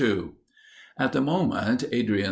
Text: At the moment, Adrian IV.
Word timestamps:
At 0.97 1.11
the 1.13 1.21
moment, 1.21 1.83
Adrian 1.91 2.13
IV. 2.15 2.19